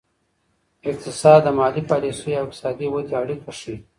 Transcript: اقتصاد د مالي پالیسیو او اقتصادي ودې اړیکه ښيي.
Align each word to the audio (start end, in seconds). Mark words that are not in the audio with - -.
اقتصاد 0.89 1.39
د 1.43 1.47
مالي 1.57 1.81
پالیسیو 1.91 2.35
او 2.39 2.43
اقتصادي 2.47 2.87
ودې 2.89 3.13
اړیکه 3.21 3.51
ښيي. 3.59 3.75